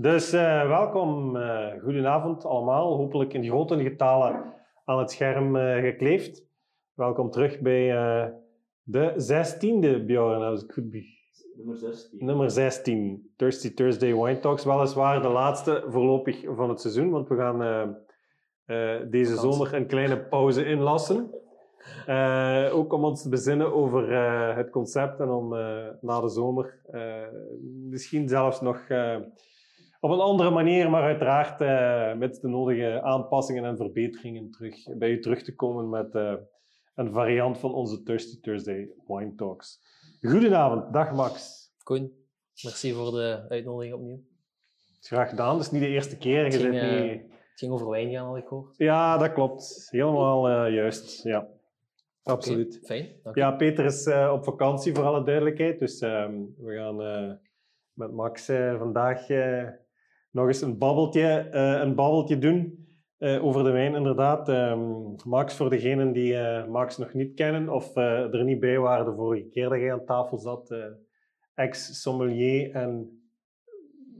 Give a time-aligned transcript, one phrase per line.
[0.00, 2.96] Dus uh, welkom, uh, goedenavond allemaal.
[2.96, 6.46] Hopelijk in grote getalen aan het scherm uh, gekleefd.
[6.94, 7.86] Welkom terug bij
[8.82, 10.92] de zestiende, Bjorn, als ik goed
[11.56, 12.24] Nummer 16.
[12.24, 14.64] Nummer 16, Thirsty Thursday Wine Talks.
[14.64, 17.96] Weliswaar de laatste voorlopig van het seizoen, want we gaan
[19.10, 21.30] deze zomer een kleine pauze inlassen.
[22.08, 26.28] Uh, ook om ons te bezinnen over uh, het concept en om uh, na de
[26.28, 26.80] zomer
[27.88, 28.86] misschien zelfs nog
[30.00, 31.58] op een andere manier, maar uiteraard
[32.18, 36.14] met de nodige aanpassingen en verbeteringen terug, bij u terug te komen met
[36.94, 39.80] een variant van onze Thirsty Thursday Wine Talks.
[40.20, 41.66] Goedenavond, dag Max.
[41.82, 42.12] Koen,
[42.62, 44.20] merci voor de uitnodiging opnieuw.
[45.00, 46.44] Graag gedaan, dat is niet de eerste keer.
[46.44, 47.20] Het ging, niet...
[47.20, 48.76] het ging over wijn gaan, had ik gehoord.
[48.76, 49.88] Ja, dat klopt.
[49.90, 51.48] Helemaal juist, ja.
[52.22, 52.80] Absoluut.
[52.82, 53.34] Okay, fijn.
[53.34, 55.78] Ja, Peter is op vakantie voor alle duidelijkheid.
[55.78, 56.96] Dus uh, we gaan
[57.92, 58.44] met Max
[58.78, 59.26] vandaag
[60.30, 62.86] nog eens een babbeltje, een babbeltje doen
[63.18, 64.48] over de wijn, inderdaad.
[64.48, 69.14] Um, Max, voor degenen die Max nog niet kennen of er niet bij waren de
[69.14, 70.74] vorige keer dat hij aan tafel zat,
[71.54, 73.22] ex-sommelier en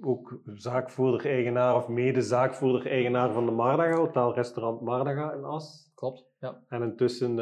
[0.00, 5.90] ook zaakvoerder-eigenaar of mede-zaakvoerder-eigenaar van de Mardaga, Hotel Restaurant Mardaga in As.
[5.94, 6.64] Klopt, ja.
[6.68, 7.38] En intussen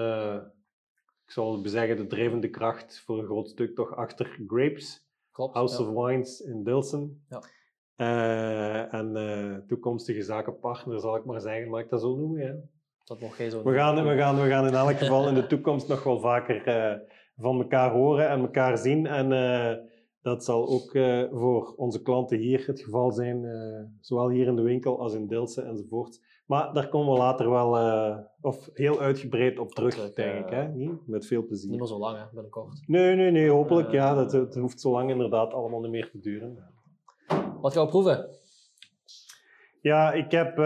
[1.24, 5.08] ik zal bezeggen, de drijvende kracht voor een groot stuk toch achter Grapes.
[5.30, 7.24] Klopt, House of Wines in Dilsen.
[7.28, 7.42] Ja.
[7.96, 12.42] Uh, en uh, toekomstige zakenpartner, zal ik maar zeggen, mag ik dat zo noemen?
[12.42, 12.54] Ja?
[13.04, 15.46] Dat mocht jij zo we gaan, we, gaan, we gaan in elk geval in de
[15.46, 16.98] toekomst nog wel vaker uh,
[17.36, 19.06] van elkaar horen en elkaar zien.
[19.06, 19.28] En
[20.22, 20.90] dat zal ook
[21.32, 23.46] voor onze klanten hier het geval zijn,
[24.00, 26.20] zowel hier in de winkel als in Dilsen enzovoort.
[26.46, 30.50] Maar daar komen we later wel, uh, of heel uitgebreid op terug, denk ik.
[30.50, 30.68] Hè?
[30.68, 31.06] Niet?
[31.06, 31.70] Met veel plezier.
[31.70, 32.82] Niet meer zo lang, hè, binnenkort.
[32.86, 33.90] Nee, nee, nee, hopelijk.
[33.90, 36.74] Ja, dat, het hoeft zo lang inderdaad allemaal niet meer te duren.
[37.66, 38.28] Wat gaan we proeven?
[39.80, 40.56] Ja, ik heb, uh,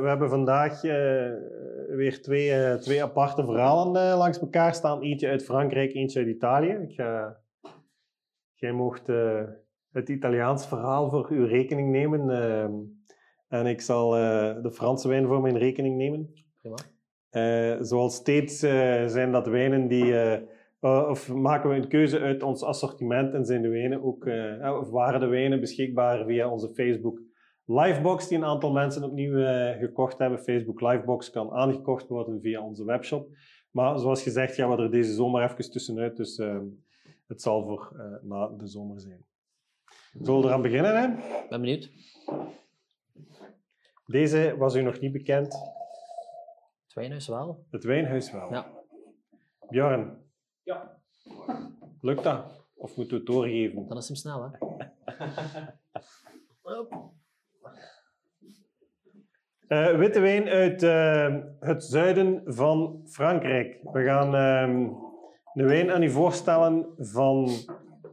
[0.00, 0.82] we hebben vandaag
[1.88, 5.02] weer twee, twee aparte verhalen langs elkaar staan.
[5.02, 6.70] Eentje uit Frankrijk, eentje uit Italië.
[6.70, 6.96] Ik
[8.54, 9.06] jij mocht
[9.92, 12.28] het Italiaans verhaal voor uw rekening nemen.
[13.48, 14.10] En ik zal
[14.62, 16.34] de Franse wijn voor mijn rekening nemen.
[16.56, 16.76] Prima.
[17.84, 18.58] Zoals steeds
[19.06, 20.14] zijn dat wijnen die.
[20.80, 24.26] Of maken we een keuze uit ons assortiment en zijn de wijnen ook.
[24.80, 27.20] of waren de wijnen beschikbaar via onze Facebook
[27.64, 29.36] Livebox, die een aantal mensen opnieuw
[29.78, 30.38] gekocht hebben.
[30.38, 33.28] Facebook Livebox kan aangekocht worden via onze webshop.
[33.70, 36.16] Maar zoals gezegd gaan we er deze zomer even tussenuit.
[36.16, 36.36] Dus
[37.26, 37.92] het zal voor
[38.22, 39.24] na de zomer zijn.
[40.20, 41.00] Zullen we eraan beginnen?
[41.00, 41.08] Hè?
[41.48, 41.90] Ben benieuwd.
[44.06, 45.54] Deze was u nog niet bekend.
[46.84, 47.64] Het wijnhuis wel.
[47.70, 48.52] Het wijnhuis wel.
[48.52, 48.66] Ja.
[49.68, 50.29] Bjorn.
[50.70, 50.98] Ja.
[52.00, 52.64] Lukt dat?
[52.74, 53.88] Of moeten we het doorgeven?
[53.88, 54.50] Dan is hem snel, hè?
[59.92, 63.78] uh, witte wijn uit uh, het zuiden van Frankrijk.
[63.82, 64.62] We gaan uh,
[65.54, 67.48] een wijn aan u voorstellen van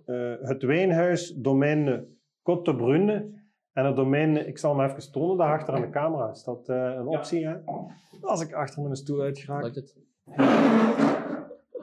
[0.05, 2.07] eh, het wijnhuis Domaine
[2.41, 3.35] Côte Brune
[3.73, 6.29] en het domein, ik zal hem even tonen, daarachter aan de camera.
[6.29, 7.39] Is dat uh, een optie?
[7.39, 7.61] Ja.
[7.65, 7.75] Hè?
[8.21, 9.23] Als ik achter mijn stoel.
[9.23, 9.97] Lukt het?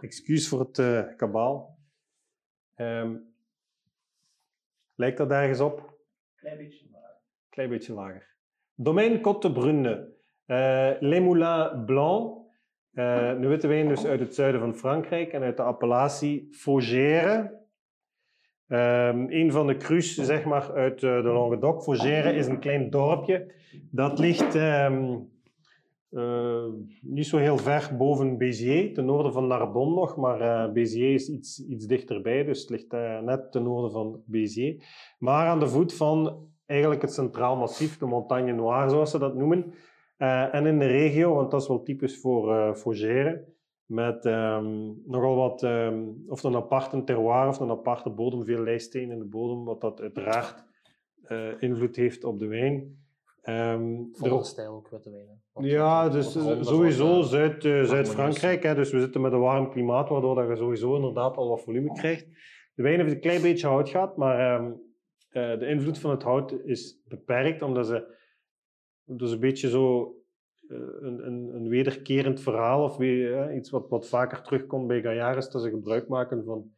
[0.04, 1.78] Excuus voor het uh, kabaal.
[2.76, 3.34] Um,
[4.94, 5.98] lijkt dat ergens op?
[6.36, 7.20] Klein beetje lager.
[7.48, 8.36] Klein beetje lager.
[8.74, 10.12] Domaine Côte Brune.
[10.46, 12.42] Uh, Les Moulins Blancs.
[12.92, 17.62] Uh, een witte wijn dus uit het zuiden van Frankrijk en uit de appellatie Faugère.
[18.68, 23.54] Um, een van de crus zeg maar, uit de Languedoc, Fougère, is een klein dorpje.
[23.90, 25.32] Dat ligt um,
[26.14, 26.64] uh,
[27.00, 31.28] niet zo heel ver boven Béziers, ten noorden van Narbonne nog, maar uh, Béziers is
[31.28, 32.92] iets, iets dichterbij, dus het ligt
[33.22, 34.84] net ten noorden van Béziers.
[35.18, 39.34] Maar aan de voet van eigenlijk het Centraal Massief, de Montagne Noire zoals ze dat
[39.34, 39.74] noemen.
[40.52, 43.54] en in de regio, want dat is wel typisch voor Fougère,
[43.86, 49.10] met um, nogal wat, um, of een aparte terroir of een aparte bodem, veel lijststeen
[49.10, 50.64] in de bodem, wat dat uiteraard
[51.28, 53.03] uh, invloed heeft op de wijn.
[53.48, 54.08] Um,
[54.40, 55.68] stijl ook witte wijn.
[55.70, 58.62] Ja, dus sowieso uh, Zuid, uh, Zuid-Frankrijk.
[58.62, 61.92] Dus we zitten met een warm klimaat, waardoor dat je sowieso inderdaad al wat volume
[61.92, 62.26] krijgt.
[62.74, 64.72] De wijn heeft een klein beetje hout gehad, maar
[65.30, 68.14] de invloed van het hout is beperkt, omdat ze
[69.04, 70.14] dus een beetje zo
[70.68, 75.52] eh, een, een, een, wederkerend verhaal of weer, iets wat, wat vaker terugkomt bij Gaillard
[75.52, 76.72] dat ze gebruik maken van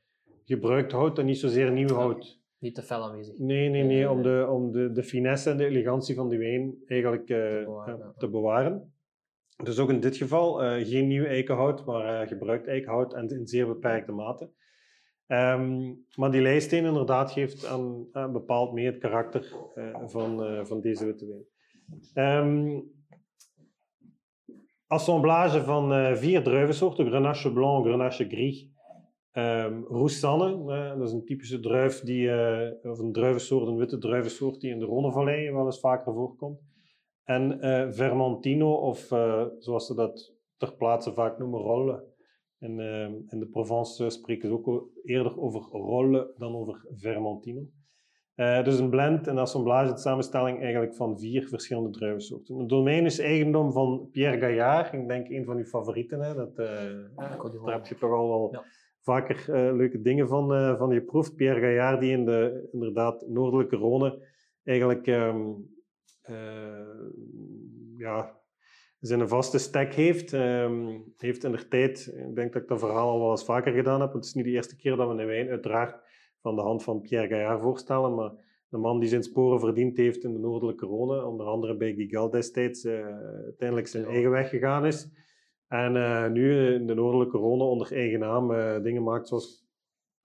[0.44, 2.40] gebruikt hout en niet zozeer nieuw hout.
[2.58, 3.38] Niet te fel aanwezig.
[3.38, 6.76] Nee, nee, nee, om, de, om de, de finesse en de elegantie van die wijn
[6.86, 8.12] eigenlijk uh, te, bewaren, ja.
[8.16, 8.94] te, bewaren,
[9.62, 13.46] Dus ook in dit geval uh, geen nieuw eikenhout, maar uh, gebruikt eikenhout en in
[13.46, 14.50] zeer beperkte mate.
[15.26, 20.80] Ehm, maar die lijsteen inderdaad geeft aan, bepaald mee het karakter eh, van, eh, van
[20.80, 21.44] deze witte wijn.
[22.14, 22.80] Ehm,
[24.86, 28.68] assemblage van eh, vier druivensoorten, Grenache Blanc, Grenache Gris,
[29.36, 30.64] ehm Roussanne,
[30.98, 34.78] dat is een typische druif die, eh, of een druivensoort, een witte druivensoort die in
[34.78, 36.60] de Rhônevallei wel eens vaker voorkomt.
[37.24, 42.04] En eh, Vermentino, of eh, zoals ze dat ter plaatse vaak noemen, Rolle.
[42.58, 47.60] En ehm, in de Provence spreken ze ook eerder over Rolle dan over Vermentino.
[48.36, 52.58] Dus een blend, een assemblage, een samenstelling eigenlijk van vier verschillende druivensoorten.
[52.58, 56.20] Het domein is eigendom van Pierre Gaillard, ik denk een van uw favorieten.
[56.20, 56.34] Hè?
[56.34, 58.64] Dat, daar heb je toch al wel Ja.
[59.06, 61.36] Vaker eh, leuke dingen van, eh, van geproefd.
[61.36, 64.26] Pierre Gaillard, die in de inderdaad noordelijke Rhône
[64.64, 65.34] eigenlijk eh,
[67.96, 68.40] ja,
[69.00, 70.32] zijn vaste stek heeft.
[70.32, 73.72] Ehm, heeft in de tijd, ik denk dat ik dat verhaal al wel eens vaker
[73.72, 76.00] gedaan heb, want het is niet de eerste keer dat we een wijn uiteraard
[76.40, 78.32] van de hand van Pierre Gaillard voorstellen, maar
[78.68, 82.30] de man die zijn sporen verdiend heeft in de noordelijke Rhône, onder andere bij Gigal
[82.30, 84.08] destijds, uiteindelijk zijn Ja.
[84.08, 85.08] eigen weg gegaan is.
[85.68, 89.64] En eh, nu in de noordelijke Rhône onder eigen naam eh, dingen maakt zoals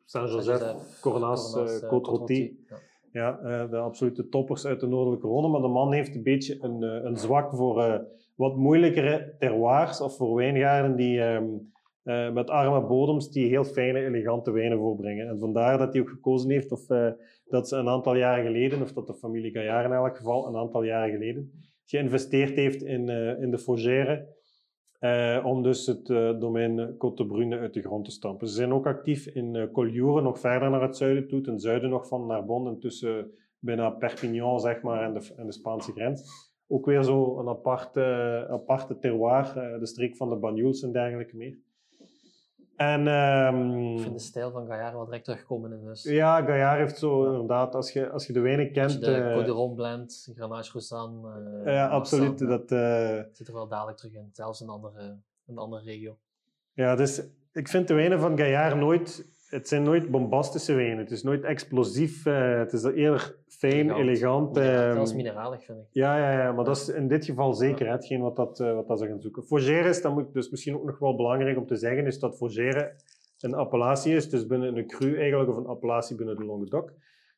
[0.05, 2.65] Saint-Joseph, Cornas, Cornas, eh, eh, Côte Rôtie.
[2.69, 2.77] Ja.
[3.11, 5.51] Ja, eh, de absolute toppers uit de noordelijke Rhône.
[5.51, 7.99] Maar de man heeft een beetje een, eh, een zwak voor eh,
[8.35, 11.45] wat moeilijkere terroirs of voor wijngaarden die, ehm,
[12.03, 15.27] eh, met arme bodems die heel fijne, elegante wijnen voorbrengen.
[15.27, 17.09] En vandaar dat hij ook gekozen heeft of eh,
[17.45, 20.55] dat ze een aantal jaren geleden, of dat de familie Gaillard in elk geval een
[20.55, 21.51] aantal jaren geleden,
[21.85, 24.27] geïnvesteerd heeft in, eh, in de Fougère.
[25.01, 28.47] Eh, om dus het eh, domein Côte de Brune uit de grond te stampen.
[28.47, 32.07] Ze zijn ook actief in uh, nog verder naar het zuiden toe, ten zuiden nog
[32.07, 36.49] van Narbonne, en tussen bijna Perpignan zeg maar, en, de, en de Spaanse grens.
[36.67, 38.01] Ook weer zo een aparte,
[38.49, 41.57] aparte terroir, eh, de streek van de Banyuls en dergelijke meer.
[42.81, 46.03] En, ehm, Ik vind de stijl van Gaillard wel direct terugkomen in dus.
[46.03, 48.91] ja, Gaillard heeft zo inderdaad, als je, als je de wijnen Als kent...
[48.91, 51.39] je de eh, Côte d'Ivoire blend, Grenache Roussanne.
[51.65, 52.39] eh, ja, absoluut.
[52.39, 55.17] Dat, eh, zit er wel dadelijk terug in, zelfs in een andere,
[55.47, 56.17] een andere regio.
[56.73, 59.25] Ja, dus ik vind de wijnen van Gaillard nooit...
[59.51, 60.97] Het zijn nooit bombastische wijnen.
[60.97, 62.25] Het is nooit explosief.
[62.25, 63.99] eh, het is eerder fijn, Elegant.
[63.99, 64.53] elegant.
[64.55, 65.85] Mineraal- ehm, Zelfs mineralig, vind ik.
[65.91, 68.87] ja, ja, ja, maar dat is in dit geval zeker hetgeen wat, dat, eh, wat
[68.87, 69.43] dat ze gaan zoeken.
[69.43, 72.37] Fougère is, dat moet dus misschien ook nog wel belangrijk om te zeggen, is dat
[72.37, 72.93] Fougère
[73.39, 76.93] een appellatie is, dus binnen een cru eigenlijk, of een appellatie binnen de Languedoc.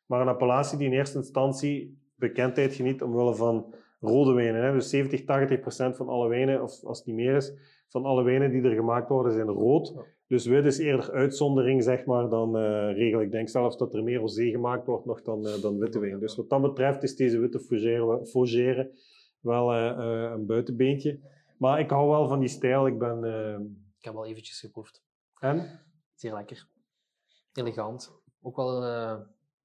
[0.06, 4.64] Maar een appellatie die in eerste instantie bekendheid geniet omwille van rode wijnen.
[4.64, 4.74] Hè.
[4.74, 7.54] Dus 70, 80 procent van alle wijnen, of als het niet meer is,
[7.90, 9.94] van alle wijnen die er gemaakt worden, zijn rood.
[10.34, 13.22] Dus wit is eerder uitzondering, zeg maar, dan eh, regel.
[13.22, 16.20] Ik denk zelfs dat er meer rosé gemaakt wordt nog dan, eh, dan witte wijn.
[16.20, 17.60] Dus wat dat betreft is deze witte
[18.26, 18.92] Fougère,
[19.40, 21.20] wel eh, een buitenbeentje.
[21.58, 22.88] Maar ik hou wel van die stijl.
[22.88, 23.18] Ik ben...
[23.98, 25.04] Ik heb al eventjes geproefd.
[25.40, 25.80] en?
[26.16, 26.68] Zeer lekker.
[27.54, 28.22] Elegant.
[28.42, 28.84] Ook wel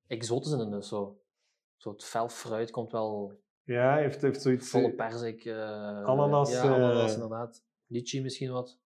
[0.07, 0.89] exotisch in de neus.
[0.89, 1.21] Zo.
[1.77, 4.71] zo het fel fruit komt wel Ja, heeft, heeft zoiets...
[4.71, 5.47] volle perzik.
[5.47, 7.65] Ananas, Ja, ananas inderdaad.
[7.87, 8.79] Litchi misschien wat.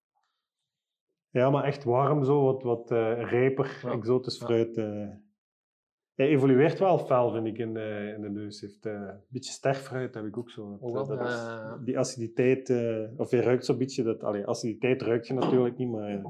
[1.32, 3.90] Ja, maar echt warm zo, wat, wat eh, rijper, Ja.
[3.92, 4.76] exotisch fruit.
[4.76, 5.08] eh.
[6.14, 8.60] Hij evolueert wel fel, vind ik, in de, in de neus.
[8.60, 10.78] Hij heeft een beetje sterk fruit, heb ik ook zo.
[10.92, 12.68] Dat is- eh, die aciditeit,
[13.16, 16.24] of je ruikt zo'n beetje, dat, allee, aciditeit ruik je natuurlijk niet, maar Ik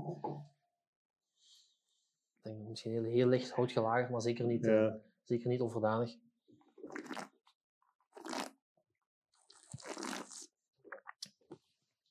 [2.53, 4.99] denk misschien heel, heel licht houtgelagerd, maar zeker niet, ja.
[5.23, 6.17] zeker niet overdanig.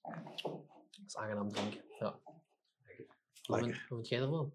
[0.01, 1.81] Dat is aangenaam drinken.
[1.99, 2.19] Ja.
[3.59, 4.53] Hoe vind- jij ervan?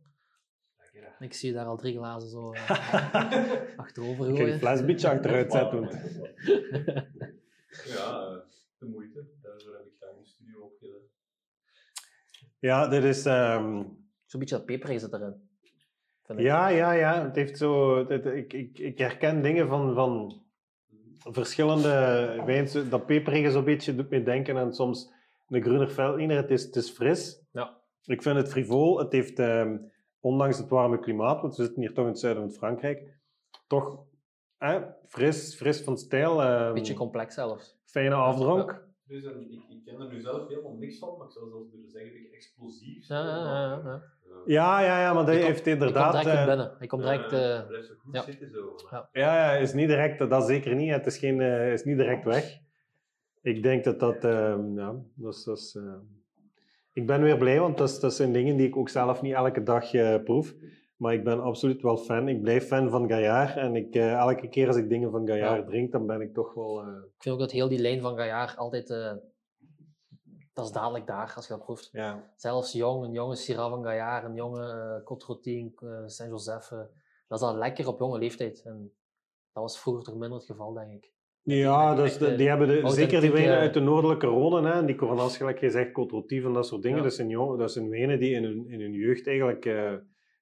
[0.93, 1.17] Lekker.
[1.19, 2.71] Ik zie daar al drie glazen zo eh,
[3.77, 4.59] achterover Ik ga gooien.
[4.59, 5.81] fles een beetje achteruit zetten.
[5.81, 5.93] want-
[7.87, 8.37] Ja, eh,
[8.79, 9.27] de moeite.
[9.43, 11.01] Daarvoor heb ik graag een studio opgedaan.
[12.59, 13.25] Ja, dit is...
[13.27, 13.83] ehm,
[14.25, 15.49] Zo'n beetje dat peper zit erin.
[16.37, 17.25] Ja, ja, ja.
[17.25, 20.43] Het heeft zo, het- ik, ik, ik herken dingen van, van
[21.19, 21.89] verschillende
[22.47, 22.73] wijns.
[22.89, 25.13] Dat peperige zo'n beetje doet me denken aan soms
[25.49, 26.37] een Gruner Veltliner.
[26.37, 27.41] Het is, het is fris.
[27.53, 27.76] Ja.
[28.07, 28.99] Ik vind het frivol.
[28.99, 29.77] Het heeft, ehm,
[30.21, 33.19] ondanks het warme klimaat, want we zitten hier toch in het zuiden van Frankrijk,
[33.67, 34.05] toch
[34.59, 36.43] eh, fris, fris van stijl.
[36.43, 37.79] ehm, Beetje complex zelfs.
[37.85, 38.85] fijne afdronk.
[39.09, 41.71] Dus en ik, ik ken er nu zelf helemaal niks van, maar ik zou zelfs
[41.71, 43.09] durven zeggen, ik explosief.
[43.09, 44.03] Ja, ja, ja, ja.
[44.47, 46.13] Ja, ja, ja, maar dat kom- heeft Ik kom inderdaad...
[46.13, 46.77] direct eh, binnen.
[46.81, 47.33] Ik kom direct...
[47.33, 48.23] eh, blijft zo goed ja.
[48.23, 48.75] zitten zo.
[48.91, 49.09] Ja.
[49.13, 50.91] Ja, ja, is niet direct, dat zeker niet.
[50.91, 52.59] Het is, geen, eh, is niet direct weg.
[53.43, 55.95] Ik denk dat dat, ehm, ja, dat is, dat is, eh,
[56.97, 59.35] ik ben weer blij, want dat, is, dat zijn dingen die ik ook zelf niet
[59.35, 60.55] elke dag eh, proef.
[60.97, 62.29] Maar ik ben absoluut wel fan.
[62.29, 63.57] Ik blijf fan van Gaillard.
[63.57, 65.67] En ik, eh, elke keer als ik dingen van Gaillard Ja.
[65.67, 66.81] drink, dan ben ik toch wel...
[66.83, 68.89] eh, Ik vind ook dat heel die lijn van Gaillard altijd...
[70.53, 71.89] dat is dadelijk daar als je dat proeft.
[71.93, 72.33] Ja.
[72.37, 76.69] Zelfs jong, een jonge Syrah van Gaillard, een jonge uh, Côte-Rotin, uh, Saint-Joseph.
[77.29, 78.63] dat is al lekker op jonge leeftijd.
[78.65, 78.93] En
[79.53, 81.13] dat was vroeger toch minder het geval, denk ik.
[81.49, 84.67] Ja, met die de- echte die hebben de, zeker die wijnen uit de noordelijke Rhône,
[84.75, 86.97] hè, die Coronas, gelijk je zegt, Côte Rôtie en dat soort dingen.
[86.97, 87.03] Ja.
[87.03, 89.93] Dat, zijn dat zijn wijnen die in hun, in hun jeugd eigenlijk, eh,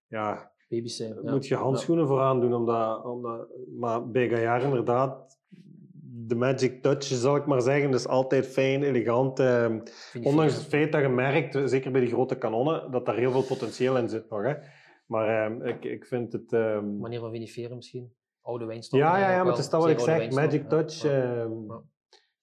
[0.09, 1.15] ja, Baby's zijn.
[1.25, 1.31] ja.
[1.31, 2.55] moet je handschoenen voor aandoen.
[2.55, 5.39] Omdat, omdat, maar bij Gaillard inderdaad,
[6.27, 9.39] de magic touch, zal ik maar zeggen, is altijd fijn, elegant.
[9.39, 9.75] eh,
[10.23, 13.31] ondanks het feit dat je merkt, eh, zeker bij die grote kanonnen, dat daar heel
[13.31, 14.43] veel potentieel in zit nog.
[14.43, 14.55] Hè.
[15.07, 16.53] Maar eh, ik, ik vind het...
[16.53, 18.13] eh, manier van viniferen misschien.
[18.45, 19.09] Oude wijnstokken.
[19.09, 20.31] ja, ja, ja, maar het is dat wat ik Zeer zeg.
[20.31, 21.11] Magic Touch ja.
[21.11, 21.53] ehm,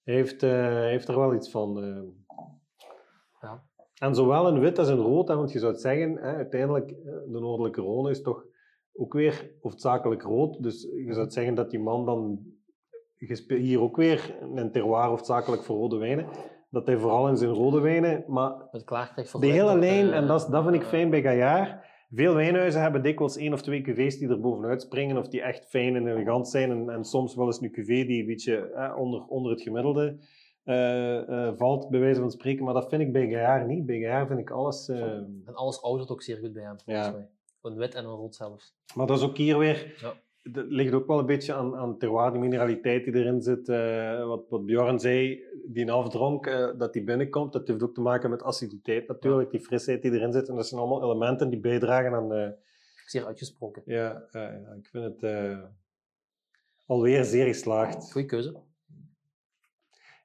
[0.02, 1.82] heeft, eh, heeft er wel iets van.
[1.82, 2.36] eh.
[3.40, 3.62] Ja.
[3.98, 6.90] En zowel in wit als in rood, hè, want je zou het zeggen, hè, uiteindelijk,
[6.90, 8.44] eh, de Noordelijke Rhône is toch
[8.94, 10.62] ook weer hoofdzakelijk rood.
[10.62, 12.40] Dus je zou het zeggen dat die man dan
[13.46, 16.26] hier ook weer een terroir hoofdzakelijk voor rode wijnen.
[16.70, 20.16] Dat hij vooral in zijn rode wijnen, maar Het klaarkrijgt voor de hele lijn, eh,
[20.16, 21.90] en dat, is- dat vind ik fijn bij Gaillard.
[22.14, 25.66] Veel wijnhuizen hebben dikwijls één of twee cuvées die er bovenuit springen, of die echt
[25.68, 26.70] fijn en elegant zijn.
[26.70, 30.16] En, en soms wel eens een cuvée die een beetje eh, onder, onder het gemiddelde
[30.64, 32.64] eh, eh, valt, bij wijze van spreken.
[32.64, 33.86] Maar dat vind ik bij Gaillard niet.
[33.86, 34.88] Bij Gaillard vind ik alles...
[34.88, 37.12] En alles oudert ook zeer goed bij hem, volgens Ja.
[37.12, 37.28] mij.
[37.62, 38.74] Een wit en een rood zelfs.
[38.94, 39.94] Maar dat is ook hier weer...
[40.00, 40.12] Ja.
[40.52, 43.66] Dat ligt ook wel een beetje aan, aan terroir, die mineraliteit die erin zit.
[44.26, 48.30] wat, wat Bjorn zei, die afdronk, eh, dat die binnenkomt, dat heeft ook te maken
[48.30, 50.48] met aciditeit natuurlijk, die frisheid die erin zit.
[50.48, 52.32] En dat zijn allemaal elementen die bijdragen aan...
[52.32, 52.48] eh,
[53.06, 53.82] Zeer uitgesproken.
[53.84, 55.58] Ja, ja, ik vind het eh,
[56.86, 58.12] alweer zeer geslaagd.
[58.12, 58.56] Goeie keuze.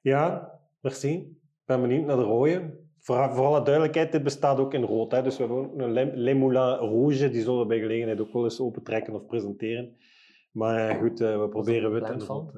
[0.02, 1.14] Ja, merci.
[1.14, 2.86] Ik ben benieuwd naar de rode.
[2.98, 5.12] Voor, voor alle duidelijkheid, dit bestaat ook in rood.
[5.12, 5.22] Hè?
[5.22, 8.44] Dus we hebben ook een Le, Moulin Rouge, die zullen we bij gelegenheid ook wel
[8.44, 9.96] eens opentrekken of presenteren.
[10.52, 12.50] Maar eh, goed, eh, we proberen wit en van?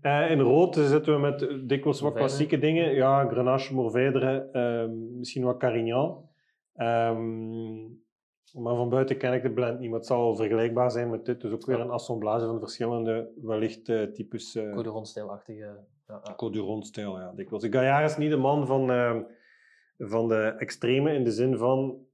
[0.00, 0.30] Eh.
[0.30, 2.94] In rood zitten we met eh, dikwijls wat klassieke dingen.
[2.94, 6.28] Ja, Grenache, Mourvèdre, ehm, misschien wat Carignan.
[6.74, 7.80] Ehm,
[8.52, 11.40] maar van buiten ken ik de blend niet, maar het zal vergelijkbaar zijn met dit.
[11.40, 14.88] Dus ook weer een assemblage van verschillende, wellicht eh, types uh, Goede
[16.62, 17.18] rondstijlachtige.
[17.20, 17.66] Ja, dikwijls.
[17.70, 19.22] Gaillard is niet de man van, ehm,
[19.98, 22.08] van de extreme in de zin van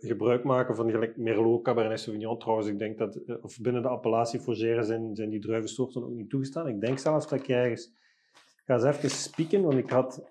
[0.00, 2.38] gebruik maken van gelijk Merlot, Cabernet Sauvignon.
[2.38, 6.10] Trouwens, ik denk dat, eh, of binnen de appellatie Fougère zijn, zijn die druivensoorten ook
[6.10, 6.68] niet toegestaan.
[6.68, 7.86] Ik denk zelfs dat ik ergens...
[8.34, 10.22] Ik ga eens even spieken, want ik had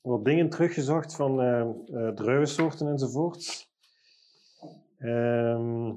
[0.00, 3.68] wat dingen teruggezocht van eh, eh, druivensoorten enzovoorts.
[4.98, 5.92] Ehm,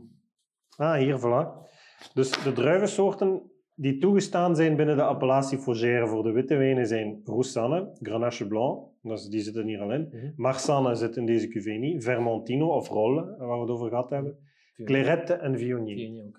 [0.75, 1.72] ah, hier, voilà.
[2.13, 7.22] Dus de druivensoorten die toegestaan zijn binnen de appellatie Fougère voor de witte wijnen zijn
[7.25, 10.10] Roussanne, Grenache Blanc, is- die zitten hier al in.
[10.12, 10.31] Mhm.
[10.36, 12.03] Marsanne zit in deze cuvée niet.
[12.03, 14.38] Vermentino of Rolle, waar we het over gehad hebben.
[14.86, 15.98] Clairette en Viognier.
[15.98, 16.38] Viognier ook,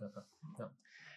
[0.59, 0.71] ja.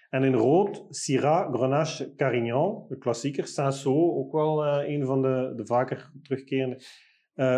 [0.09, 3.47] En in rood, Syrah, Grenache, Carignan, de klassieker.
[3.47, 6.77] Saint-Saul, ook wel eh, een van de, de vaker terugkerende.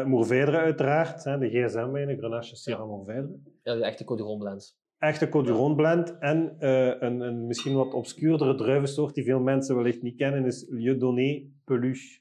[0.05, 3.29] Mourvèdre uiteraard, hè, de gsm-wijnen, Grenache, Syrah, Mourvèdre.
[3.63, 4.77] Ja, de echte Côte d'Iron blends.
[4.98, 6.17] Echte Côte d'Iron blend.
[6.19, 10.65] En eh, een, een misschien wat obscuurdere druivensoort die veel mensen wellicht niet kennen, is
[10.69, 12.19] Lieu-Donné Peluche.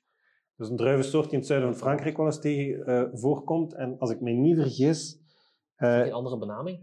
[0.59, 3.75] Dat is een druivensoort die in het zuiden van Frankrijk wel eens tegen eh, voorkomt.
[3.75, 5.19] En als ik me niet vergis...
[5.77, 6.81] eh, Een andere benaming?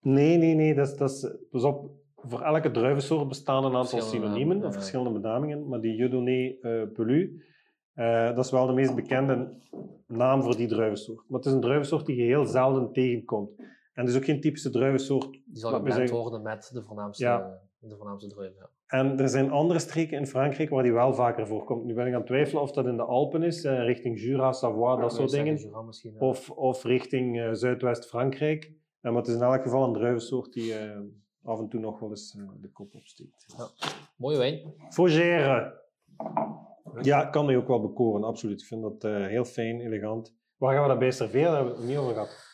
[0.00, 0.74] Nee, nee, nee.
[0.74, 5.20] Dat is, dat is, pas op, voor elke druivensoort bestaan een aantal synoniemen of verschillende
[5.20, 5.68] benamingen.
[5.68, 7.42] Maar die Dieudonné uh, Pelu,
[7.92, 9.56] eh, dat is wel de meest bekende
[10.06, 11.24] naam voor die druivensoort.
[11.28, 13.58] Maar het is een druivensoort die je heel zelden tegenkomt.
[13.58, 15.30] En het is ook geen typische druivensoort.
[15.32, 17.60] Die zal zeggen- worden met de voornaamste, Ja.
[17.78, 18.56] de voornaamste druiven.
[18.58, 18.70] Ja.
[18.88, 21.84] En er zijn andere streken in Frankrijk waar die wel vaker voorkomt.
[21.84, 24.52] Nu ben ik aan het twijfelen of dat in de Alpen is, eh, richting Jura,
[24.52, 25.56] Savoie, dat soort dingen.
[25.56, 26.18] Jura misschien, ja.
[26.18, 28.64] Of, of richting eh, Zuidwest-Frankrijk.
[29.00, 31.00] Eh, maar het is in elk geval een druivensoort die eh,
[31.42, 33.46] af en toe nog wel eens de kop opsteekt.
[34.16, 34.74] Mooie wijn.
[34.88, 35.80] Fougère.
[37.00, 38.60] Ja, kan mij ook wel bekoren, absoluut.
[38.60, 40.34] Ik vind dat heel fijn, elegant.
[40.56, 41.46] Waar gaan we dat bij serveren?
[41.46, 42.46] Daar hebben we het niet over gehad.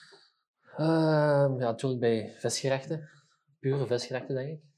[0.77, 3.09] Ehm, ja, natuurlijk bij visgerechten.
[3.61, 4.74] Pure visgerechten, denk ik.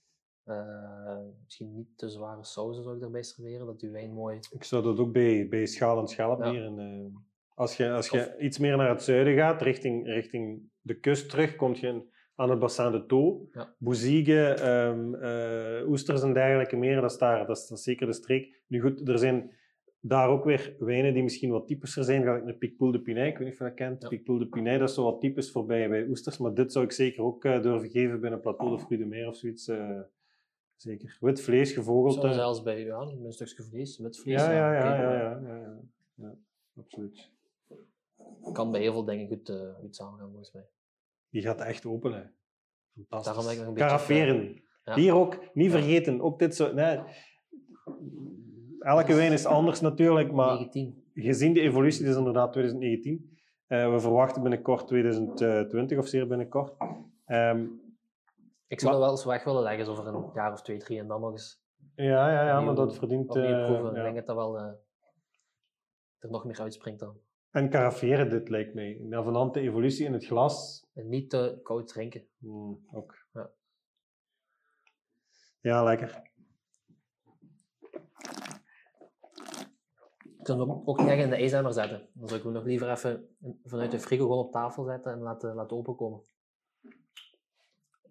[0.47, 4.39] Eh, misschien niet te zware sauzen zou ik daarbij serveren, dat die wijn mooi...
[4.51, 6.51] Ik zou dat ook bij, bij schaal en schelp Ja.
[6.51, 6.65] hier.
[6.65, 7.21] En, eh,
[7.55, 11.57] als je, als je iets meer naar het zuiden gaat, richting, richting de kust terug,
[11.57, 12.03] kom je
[12.35, 13.49] aan het bassin de Thau.
[13.53, 13.75] Ja.
[13.79, 18.07] Bouzigues, ehm, eh, oesters en dergelijke meer, dat is, daar, dat, is, dat is zeker
[18.07, 18.63] de streek.
[18.67, 19.51] Nu goed, er zijn
[20.01, 23.39] daar ook weer wijnen die misschien wat typischer zijn, gelijk een Picpoul de Pinay, ik
[23.39, 24.03] weet niet of je dat kent.
[24.03, 24.09] Ja.
[24.09, 26.93] Picpoul de Pinay, dat is zo wat typisch voorbij bij oesters, maar dit zou ik
[26.93, 29.71] zeker ook durven geven bij een plateau de Fruits de Mer of zoiets.
[30.77, 31.17] Zeker.
[31.21, 32.33] Wit vlees, gevogelte.
[32.33, 34.41] zelfs bij ja, een stukje vlees, wit vlees.
[34.41, 35.81] Ja, ja, ja, ja, ja, ja, ja,
[36.15, 36.35] ja,
[36.79, 37.31] absoluut.
[38.53, 40.67] Kan bij heel veel dingen goed, eh goed samengaan, volgens mij.
[41.31, 42.23] Die gaat echt open, hè.
[42.95, 43.33] Fantastisch.
[43.35, 44.63] Daarom ik nog een beetje- Caraferen.
[44.85, 44.95] Ja.
[44.95, 46.21] Hier ook, niet vergeten.
[46.21, 46.73] Ook dit zo...
[46.73, 47.01] Nee,
[48.81, 50.71] elke wijn is anders natuurlijk, maar 9-10.
[51.15, 53.39] gezien de evolutie, dit is inderdaad 2019.
[53.67, 56.73] Eh, we verwachten binnenkort 2020 of zeer binnenkort.
[57.25, 57.65] Ehm,
[58.69, 60.99] Ik zou Maar- wel eens weg willen leggen, zo voor een jaar of twee, drie,
[60.99, 63.37] en dan nog eens ja, ja, ja, maar dat verdient...
[63.37, 63.85] eh, proeven.
[63.95, 63.97] ja.
[63.99, 64.73] Ik denk dat dat wel eh,
[66.19, 67.19] er nog meer uitspringt dan.
[67.51, 68.99] En caraferen dit, lijkt mij.
[69.01, 70.87] Een avenante evolutie in het glas.
[70.95, 72.27] En niet te koud drinken.
[72.39, 73.15] Hmm, ook.
[73.33, 73.51] Ja.
[75.61, 76.23] Ja, lekker.
[80.43, 82.09] Kunnen we hem ook niet echt in de ijzemmer zetten.
[82.13, 85.19] Dan zou ik hem nog liever even vanuit de frigo gewoon op tafel zetten en
[85.19, 86.21] laten, laten openkomen.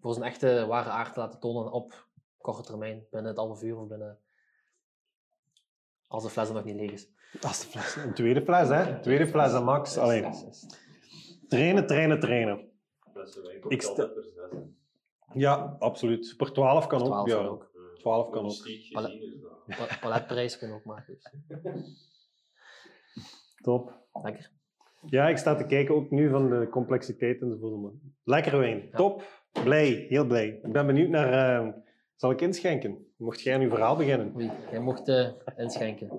[0.05, 2.07] Voor zijn echte ware aard te laten tonen op
[2.37, 4.19] korte termijn, binnen het half uur of binnen...
[6.07, 7.09] Als de fles er nog niet leeg is.
[7.41, 7.95] Als de fles.
[7.95, 8.89] Een tweede fles, hè?
[8.95, 9.93] Een tweede fles aan max.
[9.93, 10.65] Yes, Allee, yes, yes.
[11.47, 12.69] trainen, trainen, trainen.
[13.67, 13.83] Ik.
[15.33, 16.33] Ja, absoluut.
[16.37, 17.05] Per 12 kan ook.
[17.07, 17.35] 12 ja.
[17.35, 17.71] kan ook.
[17.73, 18.43] Eh, 12 kan ook.
[18.43, 21.17] logistiek Alle- gezien is dat- Pa- Paletprijs kunnen ook maken.
[21.47, 22.13] Dus.
[23.61, 24.07] Top.
[24.23, 24.51] Lekker.
[25.05, 27.81] Ja, ik sta te kijken ook nu van de complexiteit enzovoort.
[27.81, 27.91] maar
[28.23, 28.91] Lekker wijn.
[28.91, 29.43] Top.
[29.63, 30.05] Blij.
[30.09, 30.59] Heel blij.
[30.63, 31.59] Ik ben benieuwd naar...
[31.59, 31.73] eh,
[32.15, 33.05] zal ik inschenken?
[33.17, 34.31] Mocht jij nu verhaal beginnen?
[34.35, 36.09] Oei, jij mocht eh, inschenken.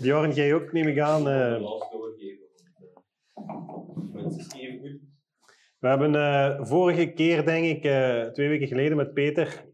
[0.00, 1.22] Bjorn, jij ook, neem ik aan.
[1.60, 2.00] goed.
[5.80, 9.64] We hebben eh, vorige keer, denk ik, eh, twee weken geleden met Peter,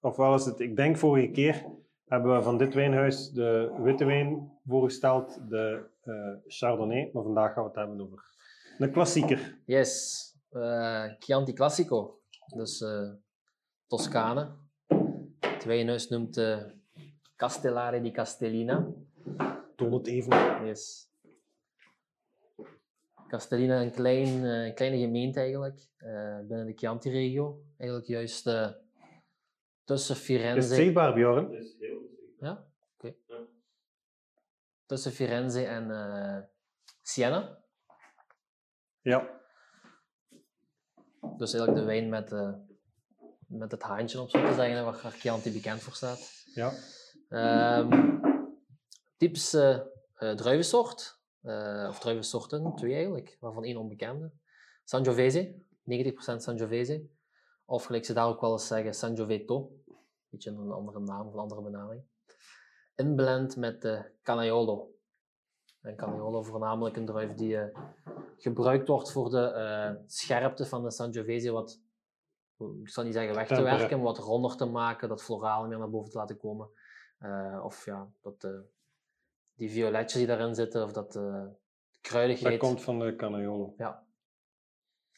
[0.00, 1.66] of wel is het, ik denk vorige keer,
[2.06, 6.14] hebben we van dit wijnhuis de witte wijn voorgesteld, de eh,
[6.46, 7.10] Chardonnay.
[7.12, 8.24] Maar vandaag gaan we het hebben over
[8.78, 9.58] een klassieker.
[9.66, 10.30] Yes.
[10.52, 12.22] Eh Chianti Classico.
[12.54, 13.12] Dus eh
[13.86, 14.56] Toscane.
[15.40, 16.64] Het wijnhuis noemt eh
[17.36, 18.92] Castellare di Castellina.
[19.76, 20.66] Toon het even.
[20.66, 21.10] Yes.
[23.28, 27.62] Castellina, een klein, eh, kleine gemeente eigenlijk, eh, binnen de Chianti-regio.
[27.76, 28.70] Eigenlijk juist eh,
[29.84, 30.74] tussen Is het Firenze...
[30.74, 31.50] zichtbaar, Bjorn?
[31.50, 32.00] Dat is heel
[32.38, 32.66] Ja?
[32.94, 33.14] Oké.
[33.26, 33.46] Ja.
[34.86, 36.42] Tussen Firenze en eh,
[37.02, 37.58] Siena.
[39.00, 39.41] Ja.
[41.36, 42.52] Dus eigenlijk de wijn met, eh,
[43.46, 46.44] met het haantje, om zo te zeggen, waar Chianti bekend voor staat.
[46.54, 46.72] ja.
[47.28, 48.20] Ehm
[49.22, 54.32] typische eh druivensoort, eh, of druivensoorten, twee eigenlijk, waarvan één onbekende.
[54.84, 57.06] Sangiovese, 90% Sangiovese.
[57.64, 59.72] Of gelijk ze daar ook wel eens zeggen, Sangioveto.
[60.28, 62.02] Beetje een andere naam of een andere benaming.
[62.94, 64.94] Inblend met de Canaiolo.
[65.80, 67.78] En Canaiolo voornamelijk een druif die eh,
[68.42, 71.80] gebruikt wordt voor de eh, scherpte van de Sangiovese, wat,
[72.82, 73.78] ik zal niet zeggen weg te Temperen.
[73.78, 76.70] werken, maar wat ronder te maken, dat floraal meer naar boven te laten komen.
[77.18, 78.60] Eh, of ja, dat eh,
[79.54, 81.58] die violetjes die daarin zitten, of dat eh Dat
[82.00, 82.58] kruidigheid.
[82.58, 83.74] komt van de Canaiolo.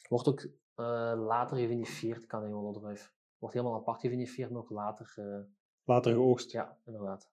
[0.09, 0.41] Wordt ook
[0.75, 3.13] eh, later gevinifieerd, Canaiolo druif.
[3.37, 5.13] Wordt helemaal apart gevinifieerd, maar ook later.
[5.83, 6.51] Later geoogst.
[6.51, 7.31] ja, inderdaad.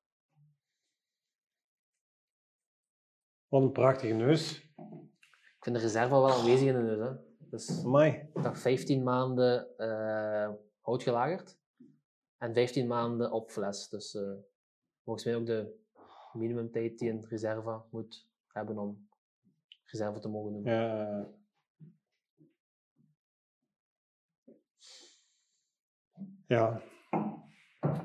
[3.49, 4.71] Wat een prachtige neus.
[5.63, 6.99] Ik vind de reserve wel aanwezig in de neus.
[6.99, 7.15] Hè.
[7.51, 8.31] Dus Amai.
[8.43, 11.59] dat 15 maanden eh hout gelagerd
[12.39, 13.89] en 15 maanden op fles.
[13.89, 14.33] Dus eh,
[15.05, 15.75] volgens mij ook de
[16.33, 19.09] minimumtijd die een reserva moet hebben om
[19.85, 20.73] reserve te mogen noemen.
[20.73, 21.29] Ja.
[26.47, 26.83] Ja.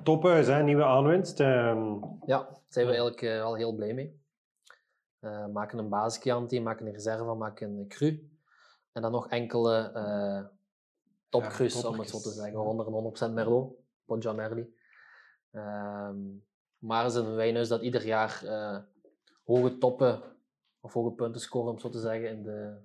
[0.03, 0.63] Tophuis, hè?
[0.63, 1.39] nieuwe aanwinst.
[1.39, 1.93] Ehm,
[2.25, 4.25] Ja, daar zijn we eigenlijk eh, wel heel blij mee.
[5.27, 8.29] Eh, maken een basis Chianti, maken een reserva, maken een cru.
[8.91, 10.45] En dan nog enkele eh
[11.29, 12.59] topcrus, Ja, om het zo te zeggen.
[12.59, 14.75] Onder een 100% Merlot, Poggia Merli.
[15.51, 16.17] Ehm,
[16.77, 18.79] maar het is een wijnhuis dat ieder jaar eh,
[19.43, 20.21] hoge toppen
[20.79, 22.77] of hoge punten scoren, om zo te zeggen, in de,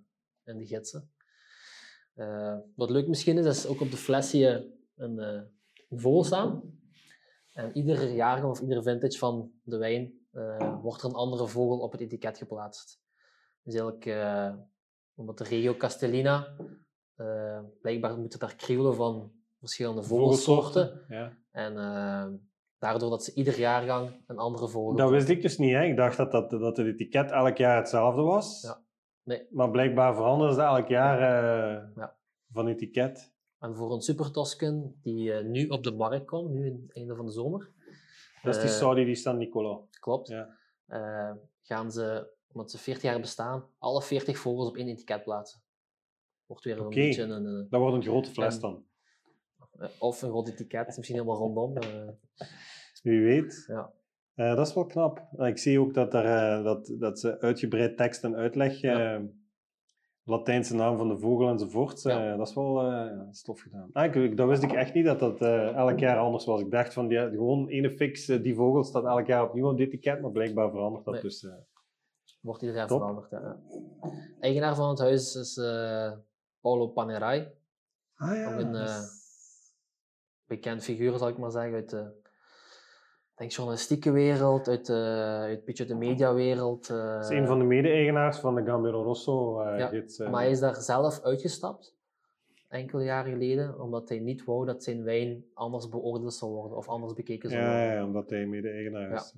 [0.44, 1.10] in de gidsen.
[2.74, 5.18] Wat leuk misschien is, is ook op de flesje een,
[5.88, 6.78] een vogel staan.
[7.52, 11.78] En iedere jaargang of iedere vintage van de wijn eh, wordt er een andere vogel
[11.78, 13.00] op het etiket geplaatst.
[13.62, 14.54] Dus eigenlijk, eh,
[15.14, 16.56] omdat de regio Castellina,
[17.14, 21.04] eh, blijkbaar moeten daar krielen van verschillende vogelsoorten.
[21.08, 21.32] Ja.
[21.50, 21.74] En
[22.78, 25.72] daardoor dat ze ieder jaargang een andere vogel Dat wist ik dus niet.
[25.72, 25.84] Hè.
[25.84, 28.62] Ik dacht dat, dat, dat het etiket elk jaar hetzelfde was.
[28.62, 28.82] Ja.
[29.22, 29.46] Nee.
[29.50, 31.20] Maar blijkbaar veranderen ze elk jaar
[31.94, 32.16] Ja.
[32.52, 33.32] van etiket.
[33.58, 37.14] En voor een Super Toscan die nu op de markt komt, nu in het einde
[37.14, 37.70] van de zomer,
[38.42, 39.88] Dat is die Eh, Saudi die San Nicolo.
[40.00, 40.56] klopt, Ja.
[40.86, 45.60] eh, gaan ze, omdat ze 40 jaar bestaan, alle 40 vogels op één etiket plaatsen.
[46.46, 48.84] Wordt weer een beetje een, Dat wordt een grote fles dan.
[49.78, 51.74] eh, of een groot etiket, misschien helemaal rondom.
[53.02, 53.64] Wie weet.
[53.66, 53.92] Ja.
[54.34, 55.26] Dat is wel knap.
[55.36, 59.22] Ik zie ook dat, er, dat, dat ze uitgebreid tekst en uitleg Ja.
[60.24, 62.02] Latijnse naam van de vogel enzovoort.
[62.02, 62.32] Ja.
[62.32, 63.90] Eh, dat is wel eh, stof gedaan.
[63.92, 66.60] Ah, ik, dat wist ik echt niet dat dat eh, elk jaar anders was.
[66.60, 69.86] Ik dacht van die, gewoon ene fix, die vogel staat elk jaar opnieuw op dit
[69.86, 71.22] etiket, maar blijkbaar verandert dat Nee.
[71.22, 71.46] dus.
[72.40, 73.30] Wordt ieder jaar veranderd.
[73.30, 73.60] Ja.
[74.40, 75.54] Eigenaar van het huis is
[76.60, 77.48] Paulo Panerai.
[78.14, 78.86] Ah ja, Ook een
[80.46, 82.21] bekend figuur, zal ik maar zeggen, uit de
[83.34, 86.90] denk, journalistieke wereld, uit, de, uit een beetje uit de mediawereld.
[86.90, 89.60] eh, dat is een van de mede-eigenaars van de Gambero Rosso.
[89.60, 90.30] eh, Ja, gids, eh.
[90.30, 91.96] Maar hij is daar zelf uitgestapt,
[92.68, 96.88] enkele jaren geleden, omdat hij niet wou dat zijn wijn anders beoordeeld zou worden of
[96.88, 97.80] anders bekeken zou worden.
[97.82, 99.14] ja, ja, omdat hij mede-eigenaar Ja.
[99.16, 99.34] is.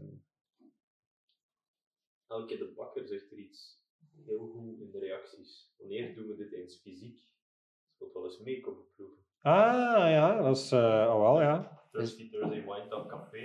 [2.26, 3.83] Elke de bakker zegt er iets
[4.26, 5.72] heel goed in de reacties.
[5.78, 7.16] Wanneer doen we dit eens fysiek?
[7.18, 9.18] Ik wil wel eens mee komen proeven.
[9.40, 10.78] Ah ja, dat is uh,
[11.14, 11.83] oh, wel ja.
[11.94, 13.38] Thirsty Thursday Wine Talk Café,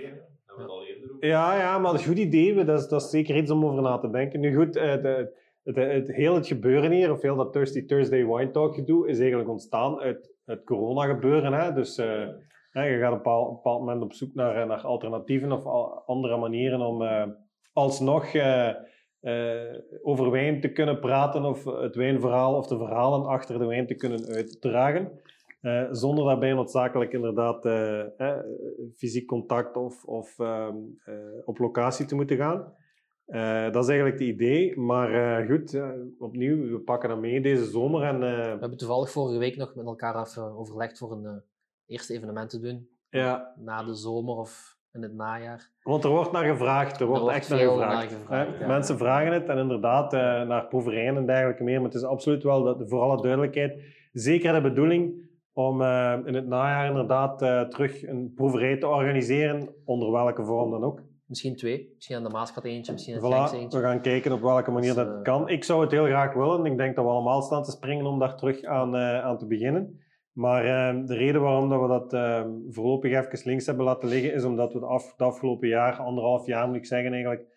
[0.46, 1.26] hebben we al eerder over.
[1.26, 2.64] Ja, ja, maar dat een goed idee.
[2.64, 4.40] Dat is, dat is zeker iets om over na te denken.
[4.40, 5.34] Nu goed, het, het,
[5.64, 9.18] het, het, heel het gebeuren hier, of heel dat Thirsty Thursday Wine Talk gedoe, is
[9.18, 11.52] eigenlijk ontstaan uit het corona gebeuren.
[11.52, 11.72] Hè?
[11.72, 12.28] Dus eh,
[12.70, 16.36] hè, je gaat op een bepaald, moment op zoek naar, naar alternatieven of al- andere
[16.36, 17.26] manieren om eh,
[17.72, 18.68] alsnog eh,
[19.20, 23.86] eh, over wijn te kunnen praten of het wijnverhaal of de verhalen achter de wijn
[23.86, 25.20] te kunnen uitdragen.
[25.60, 28.38] Eh, zonder daarbij noodzakelijk inderdaad eh, eh,
[28.96, 32.74] fysiek contact of, of ehm, eh, op locatie te moeten gaan.
[33.72, 34.78] Dat is eigenlijk het idee.
[34.78, 35.80] Maar goed,
[36.18, 38.02] opnieuw, we pakken dat mee deze zomer.
[38.02, 38.26] En, We
[38.60, 41.42] hebben toevallig vorige week nog met elkaar even overlegd voor een
[41.86, 45.70] eerste evenement te doen, ja, na de zomer of in het najaar.
[45.82, 47.00] want er wordt naar gevraagd.
[47.00, 48.10] Er wordt, wordt echt naar gevraagd.
[48.10, 48.66] naar gevraagd, ja.
[48.66, 50.12] Mensen vragen het en inderdaad
[50.46, 51.76] naar proeverijen en dergelijke meer.
[51.76, 56.34] Maar het is absoluut wel, dat, voor alle duidelijkheid, zeker de bedoeling om eh, in
[56.34, 61.02] het najaar inderdaad eh, terug een proeverij te organiseren, onder welke vorm dan ook.
[61.26, 63.80] Misschien twee, misschien aan de Maaskat eentje, misschien aan Voilà, Genks we eentje.
[63.80, 65.48] gaan kijken op welke manier Dus, dat eh, kan.
[65.48, 66.64] Ik zou het heel graag willen.
[66.64, 70.00] Ik denk dat we allemaal staan te springen om daar terug aan, aan te beginnen.
[70.32, 74.34] Maar eh, de reden waarom dat we dat eh, voorlopig even links hebben laten liggen,
[74.34, 77.48] is omdat we het, af, het afgelopen jaar, anderhalf jaar moet ik zeggen eigenlijk,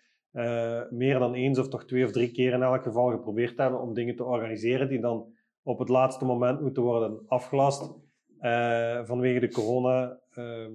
[0.89, 3.93] meer dan eens of toch twee of drie keer in elk geval geprobeerd hebben om
[3.93, 5.32] dingen te organiseren die dan
[5.63, 7.93] op het laatste moment moeten worden afgelast
[8.39, 10.71] eh, vanwege de corona ehm,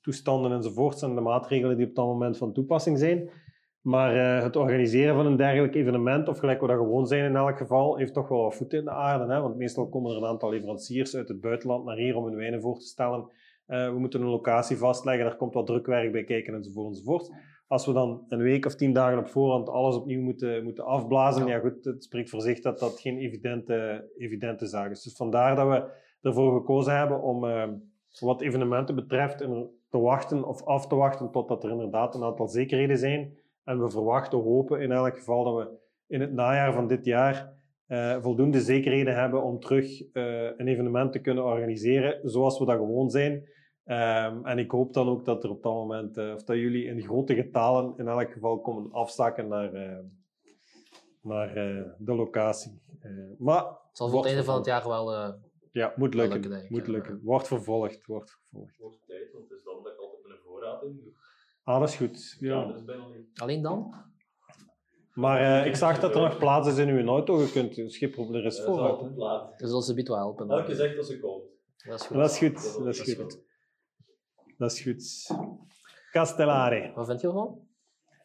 [0.00, 3.30] toestanden enzovoorts en de maatregelen die op dat moment van toepassing zijn.
[3.80, 7.36] Maar eh, het organiseren van een dergelijk evenement, of gelijk we dat gewoon zijn in
[7.36, 9.32] elk geval, heeft toch wel wat voet in de aarde.
[9.32, 9.40] Hè?
[9.40, 12.60] Want meestal komen er een aantal leveranciers uit het buitenland naar hier om hun wijnen
[12.60, 13.30] voor te stellen.
[13.66, 17.30] Eh, we moeten een locatie vastleggen, daar komt wat drukwerk bij kijken enzovoort enzovoort.
[17.66, 21.46] Als we dan een week of tien dagen op voorhand alles opnieuw moeten, moeten afblazen,
[21.46, 21.54] Ja.
[21.54, 21.60] ja.
[21.60, 25.02] goed, het spreekt voor zich dat dat geen evidente, evidente zaak is.
[25.02, 25.90] Dus vandaar dat we
[26.28, 27.68] ervoor gekozen hebben om eh,
[28.20, 29.38] wat evenementen betreft
[29.88, 33.38] te wachten of af te wachten totdat er inderdaad een aantal zekerheden zijn.
[33.64, 37.54] En we verwachten, hopen in elk geval dat we in het najaar van dit jaar
[37.86, 40.24] eh, voldoende zekerheden hebben om terug eh,
[40.56, 43.48] een evenement te kunnen organiseren zoals we dat gewoon zijn.
[43.86, 46.84] Ehm, en ik hoop dan ook dat er op dat moment, eh, of dat jullie
[46.84, 49.98] in grote getalen in elk geval komen afzakken naar, eh,
[51.20, 52.80] naar eh, de locatie.
[53.00, 55.12] Eh, maar Het zal voor het einde van het jaar wel...
[55.14, 55.32] eh,
[55.72, 56.32] Ja, moet lukken.
[56.32, 56.92] lukken, denk ik, moet ja.
[56.92, 57.20] lukken.
[57.22, 58.70] Wordt vervolgd, wordt vervolgd.
[58.70, 61.12] Het wordt tijd, want het is dan dat ik altijd mijn voorraad in doe.
[61.64, 62.36] Ah, dat is goed.
[62.40, 62.66] Ja, Ja.
[62.66, 63.94] dat is alleen dan?
[65.14, 67.40] Maar eh, ik zag dat er nog plaats is in uw auto.
[67.40, 69.58] Je kunt een schip er is Dat is vooruit.
[69.58, 70.50] Dus dat biedt wel helpen.
[70.50, 71.42] Elke zegt dat ze komt.
[71.84, 72.16] Dat is goed.
[72.16, 72.84] Dat is goed.
[72.84, 73.44] Dat is goed.
[74.58, 75.26] Dat is goed.
[76.10, 76.92] Castellare.
[76.94, 77.60] Wat vind je ervan?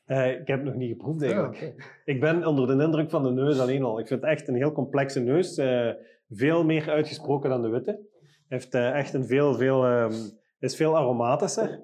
[0.05, 1.55] Eh, ik heb het nog niet geproefd eigenlijk.
[1.61, 1.83] Ah, oké.
[2.05, 3.99] Ik ben onder de indruk van de neus alleen al.
[3.99, 5.57] Ik vind het echt een heel complexe neus.
[5.57, 5.89] eh,
[6.29, 7.99] veel meer uitgesproken dan de witte.
[8.47, 10.13] Heeft eh, echt een veel, veel, ehm,
[10.59, 11.81] is veel aromatischer.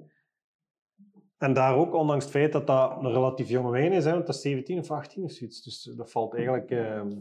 [1.38, 4.26] En daar ook, ondanks het feit dat dat een relatief jonge wijn is, hè, want
[4.26, 5.64] dat is 17 of 18 of zoiets.
[5.64, 6.72] Dus dat valt eigenlijk...
[6.72, 7.12] ehm,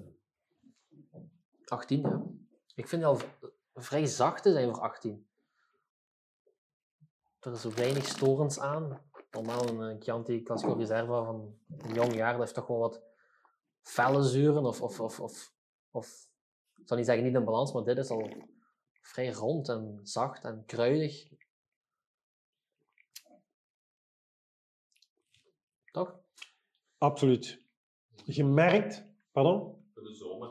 [1.65, 2.23] 18, ja.
[2.75, 3.19] Ik vind het al
[3.75, 5.27] vrij zacht te zijn voor 18.
[7.47, 9.01] Er is zo weinig storends aan.
[9.31, 13.03] Normaal een Chianti Classico Reserva van een jong jaar, dat heeft toch wel wat
[13.83, 14.65] felle zuren.
[14.65, 15.53] Of, of, of, of,
[15.91, 16.31] of
[16.77, 18.31] ik zal niet zeggen niet in balans, maar dit is al
[19.01, 21.29] vrij rond en zacht en kruidig.
[25.93, 26.19] Toch?
[26.99, 27.65] absoluut.
[28.25, 29.05] Gemerkt...
[29.33, 29.85] Pardon?
[29.95, 30.49] Voor de zomer.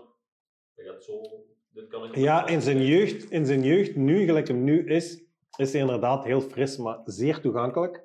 [0.75, 1.21] Dat gaat zo...
[1.69, 5.24] Dit kan ik Ja, in zijn jeugd, in zijn jeugd nu, gelijk hem nu is,
[5.57, 8.03] is hij inderdaad heel fris, maar zeer toegankelijk.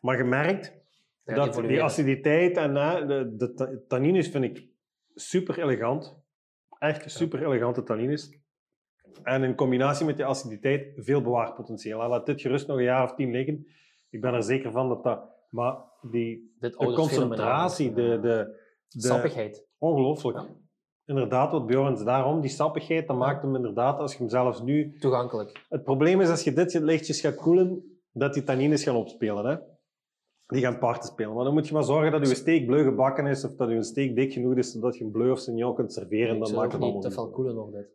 [0.00, 0.72] Maar gemerkt
[1.24, 4.68] Ja, dat die aciditeit en de, de ta- tannines vind ik
[5.14, 6.18] super elegant.
[6.78, 8.38] Echt super elegante tannines.
[9.22, 12.08] En in combinatie met die aciditeit veel bewaarpotentieel.
[12.08, 13.66] Laat dit gerust nog een jaar of tien liggen.
[14.10, 15.20] Ik ben er zeker van dat dat...
[15.50, 15.76] Maar
[16.10, 18.18] die, de concentratie, de, de,
[18.88, 19.66] de, Sappigheid.
[19.78, 20.38] Ongelooflijk.
[20.38, 20.46] Ja.
[21.10, 24.96] Inderdaad, wat Bjorn daarom, die sappigheid, dat maakt hem inderdaad, als je hem zelfs nu...
[24.98, 25.66] Toegankelijk.
[25.68, 29.44] Het probleem is, als je dit lichtjes gaat koelen, dat die tannines gaan opspelen.
[29.44, 29.56] Hè?
[30.46, 31.34] Die gaan parten spelen.
[31.34, 33.82] Maar dan moet je maar zorgen dat je steek bleu gebakken is, of dat je
[33.82, 36.36] steek dik genoeg is, zodat je een bleu of signon kunt serveren.
[36.36, 37.86] Ik Dan maakt het niet te veel koelen nog dit.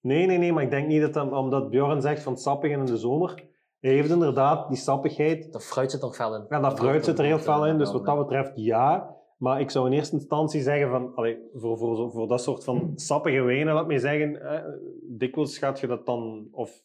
[0.00, 2.84] Nee, nee, nee, maar ik denk niet dat dat, omdat Bjorn zegt van sappig in
[2.84, 3.44] de zomer,
[3.80, 5.52] hij heeft inderdaad die sappigheid.
[5.52, 6.44] De fruit zit er fel in.
[6.48, 9.16] Ja, dat fruit zit er heel fel in, dus wat dat betreft ja.
[9.44, 12.92] Maar ik zou in eerste instantie zeggen van, allee, voor, voor, voor dat soort van
[12.94, 16.82] sappige wijnen, laat mij zeggen, eh, dikwijls gaat je dat dan, of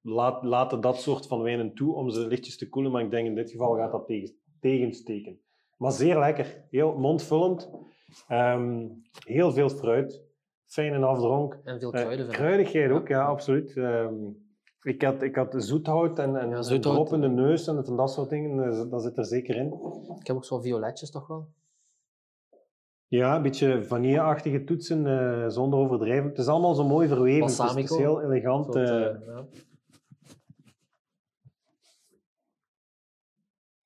[0.00, 3.26] laat, laten dat soort van wijnen toe om ze lichtjes te koelen, maar ik denk
[3.26, 5.40] in dit geval gaat dat tegen, tegensteken.
[5.76, 7.70] Maar zeer lekker, heel mondvullend,
[8.28, 8.86] Ehm,
[9.24, 10.22] heel veel fruit,
[10.66, 11.60] fijne afdronk.
[11.64, 13.76] En veel Eh, kruiden kruidigheid ook, ja, absoluut.
[13.76, 14.14] Ehm,
[14.82, 17.10] ik, had, ik had zoethout en, en Ja, zoethout.
[17.10, 19.72] de neus en van dat soort dingen, eh, dat zit er zeker in.
[20.18, 21.48] Ik heb ook zo violetjes toch wel.
[23.10, 26.28] Ja, een beetje vanille-achtige toetsen, eh, zonder overdrijven.
[26.28, 27.42] Het is allemaal zo mooi verweven.
[27.42, 28.64] Het is, het is heel elegant.
[28.64, 29.46] Soort, eh, eh, ja.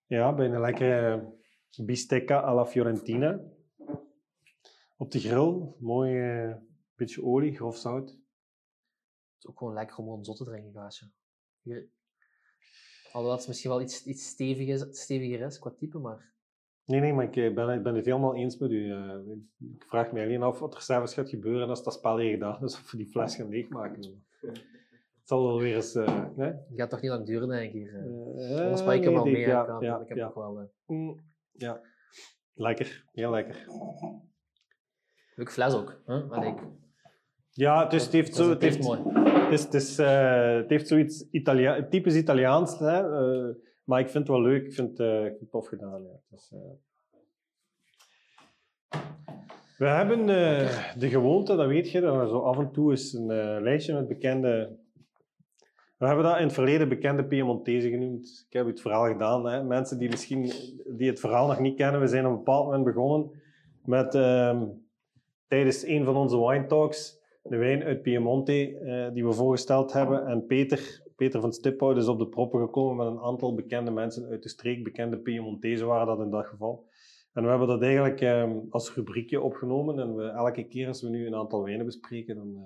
[0.06, 1.32] ja, bij een lekkere
[1.84, 3.40] bistecca alla Fiorentina.
[4.96, 6.20] Op de grill, mooi
[6.96, 8.08] beetje olie, grof zout.
[8.10, 8.18] Het
[9.38, 11.10] is ook gewoon lekker om gewoon zot te drinken, gaasje.
[11.62, 11.88] Hier-
[13.12, 16.33] Alhoewel het misschien wel iets, iets steviger, steviger is qua type, maar
[16.86, 18.90] Nee, nee, maar ik eh, ben, ik ben het helemaal eens met u.
[18.92, 19.18] Eh,
[19.76, 22.62] ik vraag me alleen af wat er zelfs gaat gebeuren als dat spel hier gedaan
[22.64, 24.02] is, of we die fles gaan leegmaken.
[24.40, 25.94] Het zal wel weer eens...
[25.94, 26.48] eh, nee?
[26.48, 27.72] het gaat toch niet lang duren, denk ik.
[27.72, 27.94] Hier.
[27.94, 28.54] eh.
[28.56, 29.46] Eh, Anders spreek ik hem nee, al die- mee.
[29.46, 30.24] ja, ik heb ja.
[30.24, 31.20] nog wel eh, Mm,
[31.52, 31.80] ja.
[32.54, 33.66] Lekker, heel lekker.
[35.34, 36.00] leuke fles ook.
[36.06, 36.14] Hè?
[36.22, 36.62] Allee, ik-
[37.50, 39.00] Ja, dus het heeft, zo, het heeft, mooi.
[39.14, 42.98] het is, het is, eh, het heeft zoiets Italia typisch Italiaans, hè,
[43.48, 46.02] eh, maar ik vind het wel leuk, ik vind, eh, het tof gedaan.
[46.02, 46.38] Ja.
[46.50, 46.58] Eh.
[49.78, 53.12] We hebben eh, de gewoonte, dat weet je, dat we zo af en toe eens
[53.12, 54.82] een eh, lijstje met bekende...
[55.98, 58.44] We hebben dat in het verleden bekende Piemontese genoemd.
[58.48, 59.46] Ik heb het verhaal gedaan.
[59.46, 59.62] Hè.
[59.62, 60.52] Mensen die misschien
[60.96, 63.42] die het verhaal nog niet kennen, we zijn op een bepaald moment begonnen
[63.84, 64.66] met ehm,
[65.48, 70.26] tijdens een van onze wine talks de wijn uit Piemonte eh, die we voorgesteld hebben.
[70.26, 74.28] En Peter, Peter van Stiphout is op de proppen gekomen met een aantal bekende mensen
[74.28, 74.84] uit de streek.
[74.84, 76.88] Bekende Piemontezen waren dat in dat geval.
[77.32, 79.98] En we hebben dat eigenlijk ehm, als rubriekje opgenomen.
[79.98, 82.56] En we, elke keer als we nu een aantal wijnen bespreken, dan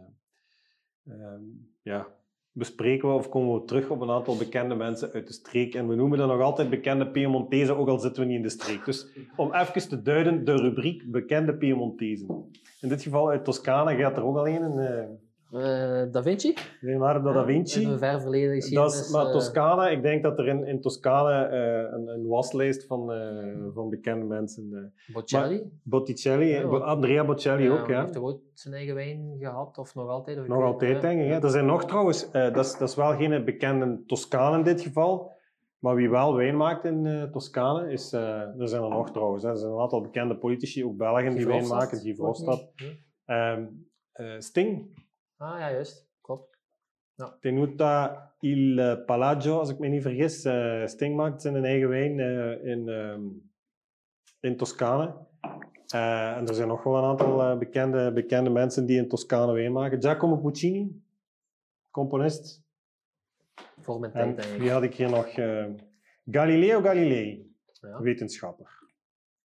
[1.05, 1.43] eh, ehm,
[1.83, 2.07] ja,
[2.53, 5.75] bespreken we of komen we terug op een aantal bekende mensen uit de streek.
[5.75, 8.49] En we noemen dat nog altijd bekende Piemontezen, ook al zitten we niet in de
[8.49, 8.85] streek.
[8.85, 12.51] Dus om even te duiden, de rubriek bekende Piemontezen.
[12.81, 15.27] In dit geval uit Toscane gaat er ook al een.
[15.51, 16.55] Een eh, da Vinci?
[16.81, 17.85] Leonardo da Vinci.
[17.85, 21.45] een ver verleden Dat is, maar eh, Toscane, ik denk dat er in, in Toscane
[21.47, 24.71] eh, een, een waslijst van, eh, van bekende mensen.
[25.07, 25.63] eh Boccelli?
[25.83, 28.01] Botticelli, Ja, Andrea Bocelli Ja, ook, ja.
[28.01, 30.39] Heeft toch ook zijn eigen wijn gehad, of nog altijd?
[30.39, 31.29] Of Nog altijd, denk ik.
[31.29, 31.39] Hè.
[31.43, 34.81] Er zijn nog trouwens, eh, dat, is, dat is wel geen bekende Toscaan in dit
[34.81, 35.31] geval,
[35.79, 38.21] maar wie wel wijn maakt in eh Toscane, is, eh,
[38.61, 39.43] er zijn er nog trouwens.
[39.43, 39.51] Hè.
[39.51, 42.15] Er zijn een aantal bekende politici, ook Belgen, die wijn maken, die?
[42.15, 42.73] Verhofstadt.
[43.25, 43.65] Ehm,
[44.13, 44.87] eh, Sting,
[45.39, 46.07] Ah ja, juist.
[46.21, 46.59] Klopt.
[47.41, 50.45] Tenuta il Palagio, als ik me niet vergis.
[50.45, 52.19] Eh, Sting maakt zijn eigen wijn
[52.65, 53.23] in, ehm,
[54.41, 55.15] in Toscane.
[55.87, 59.73] Eh, en er zijn nog wel een aantal bekende, bekende mensen die in Toscane wijn
[59.73, 60.03] maken.
[60.03, 61.03] Giacomo Puccini,
[61.91, 62.63] componist.
[63.81, 65.29] Voor mijn En tijd, denk wie had ik hier nog?
[66.31, 68.01] Galileo Galilei, Ja.
[68.01, 68.79] wetenschapper.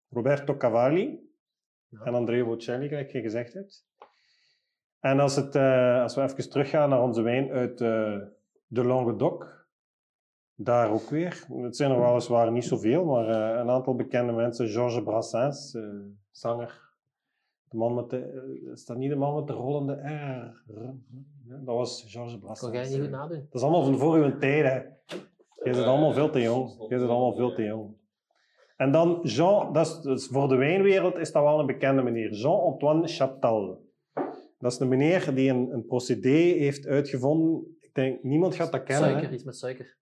[0.09, 1.31] Roberto Cavalli
[1.88, 2.01] Ja.
[2.05, 3.87] en Andrea Bocelli, gelijk je gezegd hebt.
[5.11, 8.16] En als, het, eh, als we even teruggaan naar onze wijn uit eh,
[8.66, 9.66] de Languedoc,
[10.55, 11.47] daar ook weer.
[11.49, 14.69] Het zijn er weliswaar niet zoveel, maar eh, een aantal bekende mensen.
[14.69, 15.83] Georges Brassens, eh,
[16.31, 16.85] zanger.
[17.69, 20.62] De man met de, is dat niet de man met de rollende R?
[21.49, 22.71] Ja, dat was Georges Brassens.
[22.71, 23.47] Kon jij niet goed nadoen?
[23.51, 24.81] Dat is allemaal van voor uw tijd, hè.
[25.62, 26.75] Jij bent allemaal veel te jong.
[26.88, 27.95] Jij bent allemaal veel te jong.
[28.77, 32.33] En dan Jean, dat is, dus voor de wijnwereld is dat wel een bekende meneer.
[32.33, 33.86] Jean-Antoine Chaptal.
[34.59, 37.77] Dat is een meneer die een, een procedé heeft uitgevonden.
[37.81, 39.05] Ik denk, niemand gaat dat kennen.
[39.09, 39.11] hè.
[39.14, 39.97] Suiker, iets met suiker.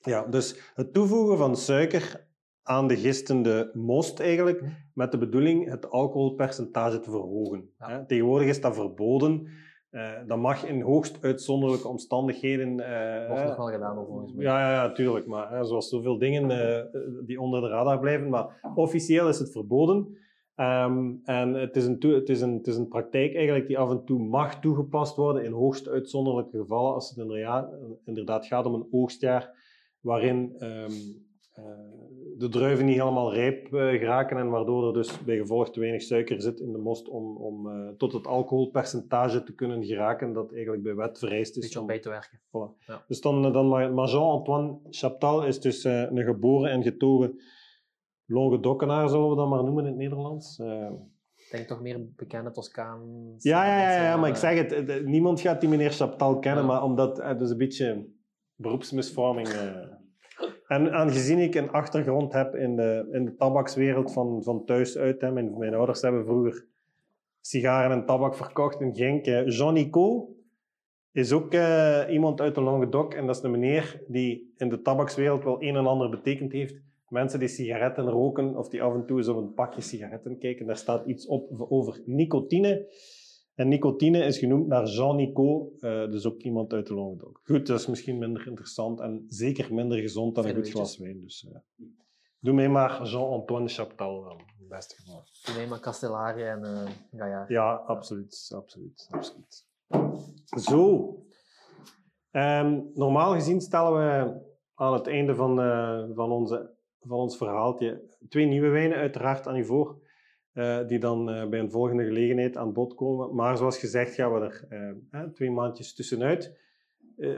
[0.00, 2.26] Ja, dus het toevoegen van suiker
[2.62, 4.66] aan de gistende most eigenlijk, Hm.
[4.94, 7.70] met de bedoeling het alcoholpercentage te verhogen.
[7.78, 8.04] Ja.
[8.06, 9.46] Tegenwoordig is dat verboden.
[9.90, 12.80] Eh, dat mag in hoogst uitzonderlijke omstandigheden.
[12.80, 14.44] eh, Wordt nog wel gedaan, volgens mij.
[14.44, 15.26] ja, ja, ja, tuurlijk.
[15.26, 16.84] Maar hè, zoals zoveel dingen eh,
[17.26, 18.28] die onder de radar blijven.
[18.28, 20.16] Maar officieel is het verboden.
[20.60, 23.90] Ehm, en het is, een het, is een, het is een praktijk eigenlijk die af
[23.90, 26.94] en toe mag toegepast worden in hoogst uitzonderlijke gevallen.
[26.94, 27.72] Als het inderdaad,
[28.04, 29.54] inderdaad gaat om een oogstjaar
[30.00, 30.92] waarin ehm,
[31.52, 31.64] eh,
[32.36, 36.02] de druiven niet helemaal rijp eh, geraken en waardoor er dus bij gevolg te weinig
[36.02, 40.52] suiker zit in de most om, om eh, tot het alcoholpercentage te kunnen geraken dat
[40.52, 41.62] eigenlijk bij wet vereist is.
[41.62, 42.40] beetje om bij te werken.
[42.48, 42.84] Voilà.
[42.86, 43.04] Ja.
[43.08, 47.40] Dus dan, dan maar, maar Jean-Antoine Chaptal is dus een geboren en getogen
[48.30, 50.58] Languedockenaar, zullen we dat maar noemen in het Nederlands.
[50.58, 50.90] Eh,
[51.36, 53.34] Ik denk toch meer bekende Toscaan.
[53.38, 56.66] ja, ja, ja, ja, maar ik zeg het, eh, niemand gaat die meneer Chaptal kennen,
[56.66, 58.06] maar omdat het dus een beetje
[58.54, 59.48] beroepsmisvorming.
[59.48, 59.76] eh.
[60.66, 65.20] En aangezien ik een achtergrond heb in de, in de tabakswereld van, van thuis uit,
[65.20, 66.66] hè, mijn, mijn ouders hebben vroeger
[67.40, 69.26] sigaren en tabak verkocht in Genk.
[69.26, 70.28] eh, Jean Nico
[71.12, 74.82] is ook eh, iemand uit de Languedoc en dat is een meneer die in de
[74.82, 76.74] tabakswereld wel een en ander betekend heeft.
[77.10, 80.66] Mensen die sigaretten roken of die af en toe eens op een pakje sigaretten kijken,
[80.66, 82.88] daar staat iets op over nicotine.
[83.54, 87.40] En nicotine is genoemd naar Jean Nico, eh, dus ook iemand uit de Languedoc.
[87.44, 91.20] Goed, dat is misschien minder interessant en zeker minder gezond dan een goed glas wijn.
[91.20, 91.86] Dus, eh,
[92.38, 95.22] doe mij maar Jean-Antoine Chaptal dan, in het beste geval.
[95.42, 97.48] Toen neem maar Castellari en eh Gaillard.
[97.48, 99.66] Ja, absoluut, absoluut, absoluut.
[100.44, 101.14] Zo.
[102.30, 104.40] Ehm, normaal gezien stellen we
[104.74, 105.56] aan het einde van,
[106.14, 109.98] van, onze, van ons verhaaltje twee nieuwe wijnen, uiteraard aan u voor,
[110.52, 113.34] eh, die dan eh, bij een volgende gelegenheid aan bod komen.
[113.34, 114.64] Maar zoals gezegd gaan we er
[115.10, 116.58] eh, twee maandjes tussenuit.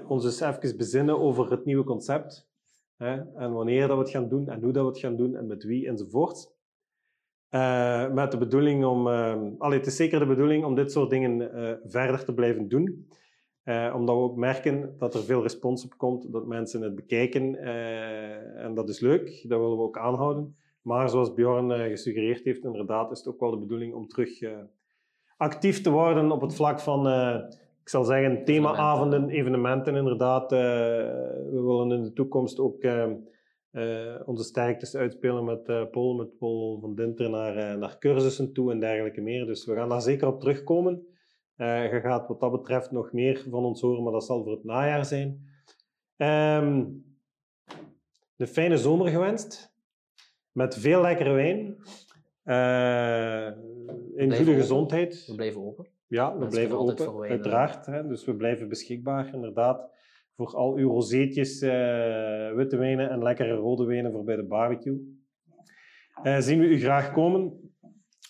[0.06, 2.50] Ons dus even bezinnen over het nieuwe concept.
[2.96, 5.46] En wanneer dat we het gaan doen, en hoe dat we het gaan doen, en
[5.46, 6.54] met wie, enzovoort.
[8.12, 9.06] Met de bedoeling om...
[9.58, 11.50] allee, het is zeker de bedoeling om dit soort dingen
[11.84, 13.08] verder te blijven doen.
[13.62, 17.56] Eh, omdat we ook merken dat er veel respons op komt, dat mensen het bekijken.
[17.56, 20.56] eh, en dat is leuk, dat willen we ook aanhouden.
[20.82, 24.30] Maar zoals Bjorn eh, gesuggereerd heeft, inderdaad is het ook wel de bedoeling om terug
[25.36, 27.06] actief te worden op het vlak van,
[27.80, 30.50] ik zal zeggen, themaavonden, evenementen inderdaad.
[30.50, 32.84] We willen in de toekomst ook
[34.24, 39.20] onze sterktes uitspelen met Paul, met Paul van Dinter naar, naar cursussen toe en dergelijke
[39.20, 39.46] meer.
[39.46, 41.06] Dus we gaan daar zeker op terugkomen.
[41.56, 44.52] Eh, je gaat wat dat betreft nog meer van ons horen, maar dat zal voor
[44.52, 45.50] het najaar zijn.
[46.16, 46.84] Ehm
[48.42, 49.74] een fijne zomer gewenst.
[50.52, 51.76] Met veel lekkere wijn.
[52.42, 53.46] Eh,
[54.16, 54.54] in goede open.
[54.54, 55.26] gezondheid.
[55.26, 55.86] We blijven open.
[56.06, 57.86] Ja, we Mensen blijven open, voor wijn, uiteraard.
[57.86, 59.90] Hè, dus we blijven beschikbaar, inderdaad.
[60.36, 65.20] Voor al uw rozeetjes, eh, witte wijnen en lekkere rode wijnen voor bij de barbecue.
[66.22, 67.71] Eh, zien we u graag komen.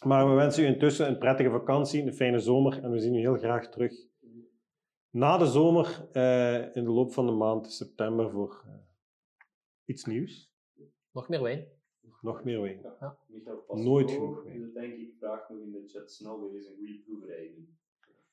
[0.05, 2.83] Maar we wensen u intussen een prettige vakantie, een fijne zomer.
[2.83, 3.93] En we zien u heel graag terug
[5.11, 8.75] na de zomer, eh, in de loop van de maand september, voor eh,
[9.85, 10.53] iets nieuws.
[11.11, 11.67] Nog meer wijn.
[12.21, 12.81] Nog meer wijn.
[13.27, 14.73] Michael Nooit genoeg wijn.
[14.73, 17.77] denk ik, vraagt nog in de chat snel weer eens een goede proeverij doen.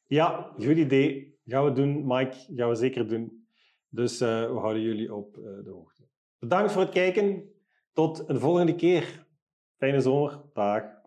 [0.06, 1.40] Ja, goed idee.
[1.46, 2.38] Gaan we doen, Mike.
[2.56, 3.48] Gaan we zeker doen.
[3.90, 6.04] Dus eh, we houden jullie op eh, de hoogte.
[6.40, 7.52] Bedankt voor het kijken.
[7.94, 9.26] Tot een volgende keer.
[9.78, 10.42] Fijne zomer.
[10.54, 10.99] Dag.